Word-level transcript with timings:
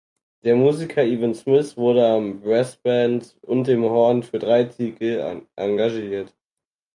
Der 0.43 0.55
Musiker 0.55 1.03
Evan 1.03 1.35
Smith 1.35 1.77
wurde 1.77 2.07
am 2.09 2.41
Brassband 2.41 3.37
und 3.43 3.67
dem 3.67 3.83
Horn 3.83 4.23
für 4.23 4.39
drei 4.39 4.63
Titel 4.63 5.43
engagiert. 5.55 6.33